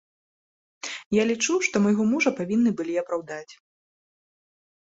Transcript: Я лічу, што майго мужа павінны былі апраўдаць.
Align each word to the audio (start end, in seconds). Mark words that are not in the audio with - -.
Я 1.15 1.23
лічу, 1.31 1.53
што 1.67 1.75
майго 1.85 2.03
мужа 2.13 2.29
павінны 2.39 2.75
былі 2.81 2.93
апраўдаць. 3.03 3.49